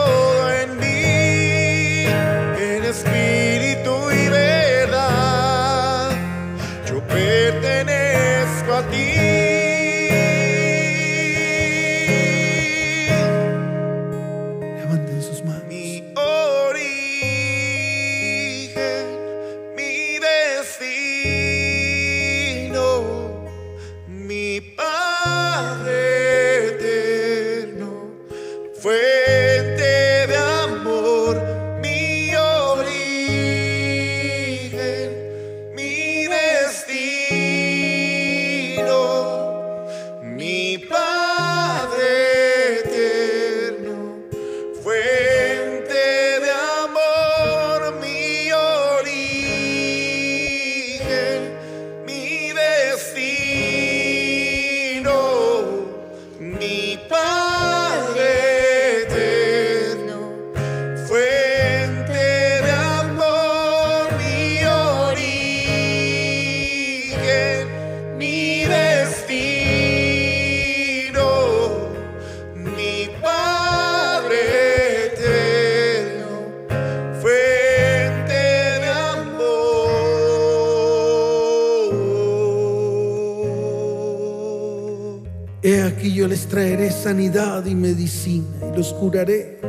[87.09, 89.59] sanidad y medicina y los curaré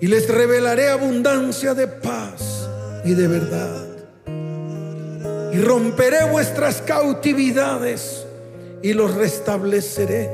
[0.00, 2.70] y les revelaré abundancia de paz
[3.04, 3.84] y de verdad.
[5.52, 8.24] Y romperé vuestras cautividades
[8.82, 10.30] y los restableceré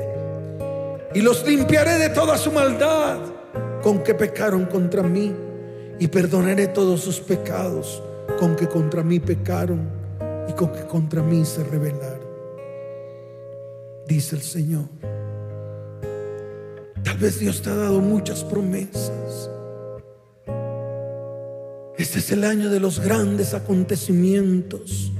[1.13, 3.17] y los limpiaré de toda su maldad
[3.81, 5.35] con que pecaron contra mí
[5.99, 8.01] y perdonaré todos sus pecados
[8.39, 9.89] con que contra mí pecaron
[10.47, 12.23] y con que contra mí se rebelaron
[14.07, 15.12] dice el Señor.
[17.31, 19.49] Dios te ha dado muchas promesas.
[21.97, 25.11] Este es el año de los grandes acontecimientos,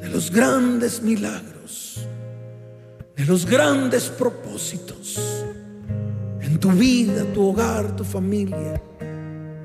[0.00, 2.06] de los grandes milagros,
[3.16, 5.20] de los grandes propósitos
[6.40, 8.80] en tu vida, tu hogar, tu familia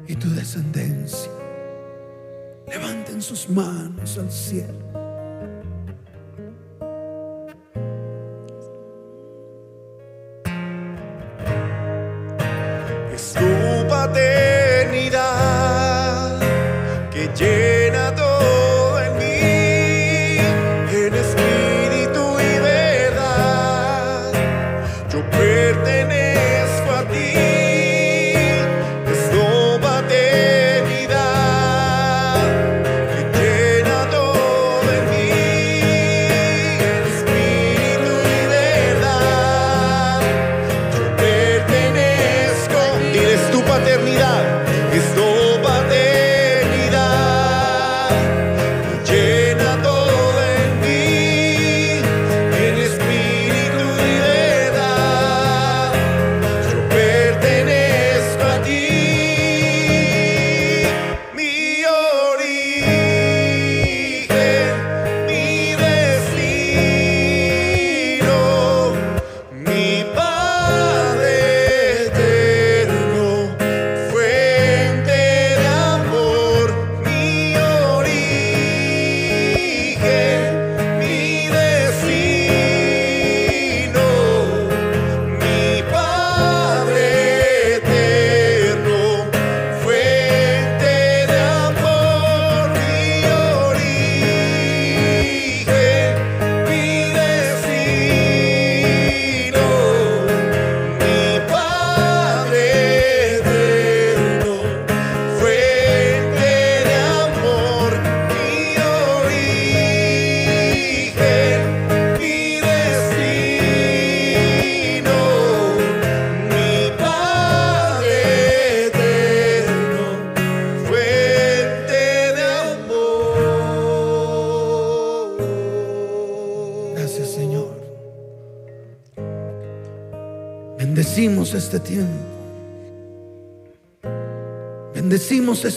[0.08, 1.32] y tu descendencia.
[2.68, 4.91] Levanten sus manos al cielo.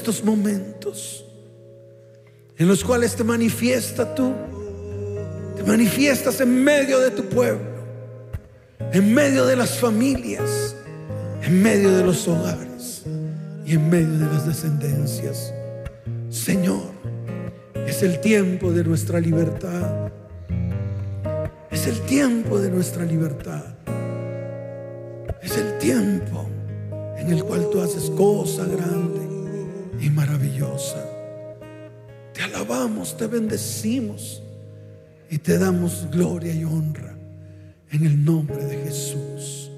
[0.05, 1.25] Estos momentos
[2.59, 4.35] en los cuales te manifiesta tú.
[5.57, 7.65] Te manifiestas en medio de tu pueblo,
[8.93, 10.77] en medio de las familias,
[11.43, 13.05] en medio de los hogares
[13.65, 15.55] y en medio de las descendencias.
[16.29, 16.91] Señor,
[17.87, 20.13] es el tiempo de nuestra libertad.
[21.71, 23.65] Es el tiempo de nuestra libertad.
[25.41, 26.47] Es el tiempo
[27.17, 29.24] en el cual tú haces cosa grande
[30.01, 31.05] y maravillosa.
[32.33, 34.43] Te alabamos, te bendecimos
[35.31, 37.15] y te damos gloria y honra
[37.91, 39.71] en el nombre de Jesús.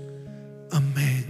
[0.71, 1.27] Amén.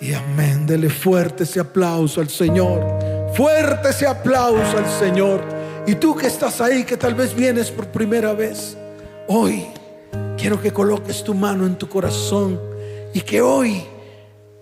[0.00, 0.66] Y amén.
[0.66, 3.32] Dele fuerte ese aplauso al Señor.
[3.34, 5.42] Fuerte ese aplauso al Señor.
[5.86, 8.76] Y tú que estás ahí, que tal vez vienes por primera vez,
[9.28, 9.64] hoy
[10.36, 12.60] quiero que coloques tu mano en tu corazón
[13.14, 13.82] y que hoy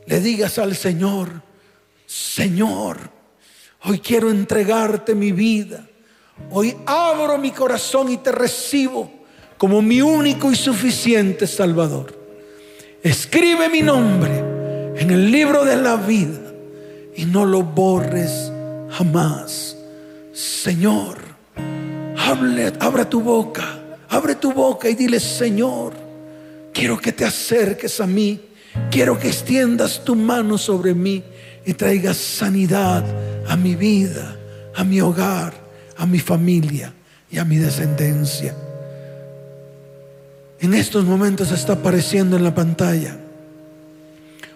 [0.07, 1.43] le digas al Señor,
[2.11, 2.99] Señor,
[3.85, 5.87] hoy quiero entregarte mi vida.
[6.51, 9.09] Hoy abro mi corazón y te recibo
[9.57, 12.13] como mi único y suficiente Salvador.
[13.01, 14.41] Escribe mi nombre
[14.97, 16.53] en el libro de la vida
[17.15, 18.51] y no lo borres
[18.91, 19.77] jamás.
[20.33, 21.17] Señor,
[22.81, 25.93] abra tu boca, abre tu boca y dile, Señor,
[26.73, 28.41] quiero que te acerques a mí,
[28.91, 31.23] quiero que extiendas tu mano sobre mí
[31.65, 33.05] y traigas sanidad
[33.49, 34.37] a mi vida,
[34.75, 35.53] a mi hogar,
[35.97, 36.93] a mi familia
[37.31, 38.55] y a mi descendencia.
[40.61, 43.17] En estos momentos está apareciendo en la pantalla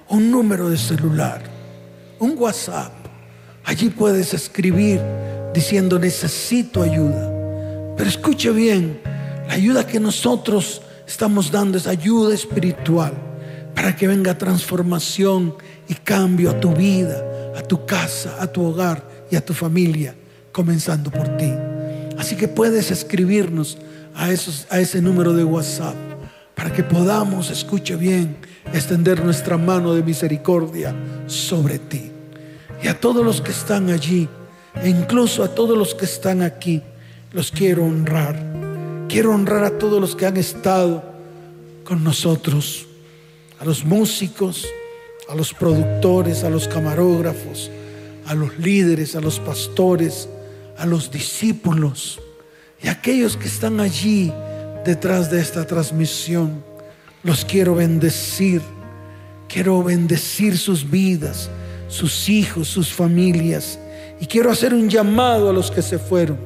[0.09, 1.43] un número de celular,
[2.19, 2.93] un WhatsApp.
[3.65, 5.01] Allí puedes escribir
[5.55, 7.31] diciendo necesito ayuda.
[7.97, 9.01] Pero escuche bien,
[9.49, 13.13] la ayuda que nosotros estamos dando es ayuda espiritual
[13.75, 15.55] para que venga transformación
[15.89, 20.15] y cambio a tu vida, a tu casa, a tu hogar y a tu familia,
[20.53, 21.53] comenzando por ti.
[22.19, 23.79] Así que puedes escribirnos
[24.15, 25.95] a, esos, a ese número de WhatsApp
[26.55, 28.37] para que podamos, escuche bien,
[28.73, 30.95] extender nuestra mano de misericordia
[31.27, 32.11] sobre ti.
[32.83, 34.29] Y a todos los que están allí,
[34.83, 36.83] e incluso a todos los que están aquí,
[37.33, 38.37] los quiero honrar.
[39.09, 41.03] Quiero honrar a todos los que han estado
[41.85, 42.87] con nosotros,
[43.59, 44.67] a los músicos,
[45.29, 47.71] a los productores, a los camarógrafos,
[48.27, 50.29] a los líderes, a los pastores,
[50.77, 52.21] a los discípulos
[52.83, 54.33] y a aquellos que están allí
[54.85, 56.63] detrás de esta transmisión.
[57.23, 58.61] Los quiero bendecir.
[59.49, 61.49] Quiero bendecir sus vidas,
[61.89, 63.79] sus hijos, sus familias.
[64.21, 66.39] Y quiero hacer un llamado a los que se fueron,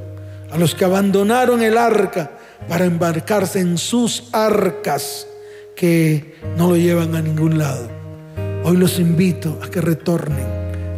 [0.51, 2.31] a los que abandonaron el arca
[2.69, 5.27] para embarcarse en sus arcas
[5.75, 7.98] que no lo llevan a ningún lado.
[8.65, 10.47] Hoy los invito a que retornen,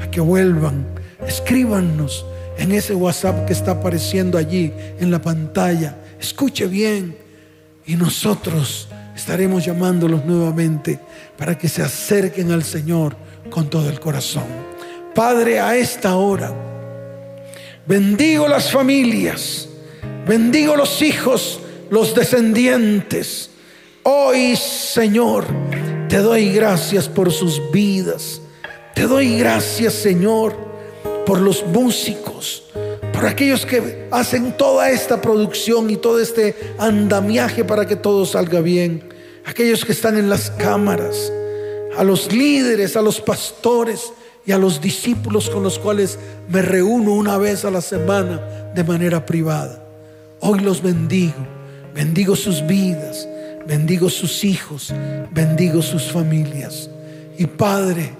[0.02, 0.86] a que vuelvan,
[1.26, 2.24] escríbanos
[2.58, 5.96] en ese WhatsApp que está apareciendo allí en la pantalla.
[6.20, 7.16] Escuche bien
[7.86, 10.98] y nosotros estaremos llamándolos nuevamente
[11.36, 13.16] para que se acerquen al Señor
[13.50, 14.44] con todo el corazón.
[15.14, 16.52] Padre, a esta hora,
[17.86, 19.68] bendigo las familias,
[20.26, 23.50] bendigo los hijos, los descendientes.
[24.02, 25.46] Hoy, Señor,
[26.10, 28.40] te doy gracias por sus vidas.
[28.96, 30.56] Te doy gracias, Señor,
[31.24, 32.64] por los músicos,
[33.12, 38.60] por aquellos que hacen toda esta producción y todo este andamiaje para que todo salga
[38.60, 39.08] bien.
[39.46, 41.32] Aquellos que están en las cámaras,
[41.96, 44.12] a los líderes, a los pastores
[44.44, 48.82] y a los discípulos con los cuales me reúno una vez a la semana de
[48.82, 49.84] manera privada.
[50.40, 51.46] Hoy los bendigo,
[51.94, 53.28] bendigo sus vidas,
[53.66, 54.92] bendigo sus hijos,
[55.30, 56.90] bendigo sus familias.
[57.38, 58.10] Y Padre,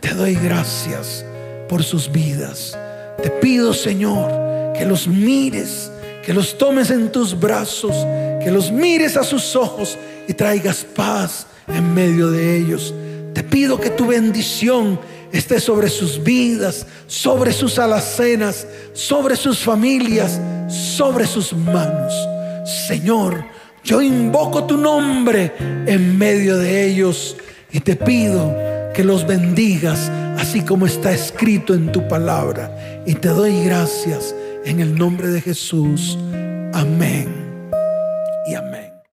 [0.00, 1.24] te doy gracias
[1.68, 2.76] por sus vidas.
[3.22, 5.90] Te pido, Señor, que los mires,
[6.24, 7.94] que los tomes en tus brazos,
[8.42, 9.96] que los mires a sus ojos
[10.28, 12.94] y traigas paz en medio de ellos.
[13.32, 14.98] Te pido que tu bendición
[15.32, 22.12] esté sobre sus vidas, sobre sus alacenas, sobre sus familias, sobre sus manos.
[22.88, 23.44] Señor,
[23.86, 25.52] yo invoco tu nombre
[25.86, 27.36] en medio de ellos
[27.70, 28.52] y te pido
[28.92, 33.02] que los bendigas así como está escrito en tu palabra.
[33.06, 34.34] Y te doy gracias
[34.64, 36.18] en el nombre de Jesús.
[36.72, 37.28] Amén
[38.48, 38.85] y amén.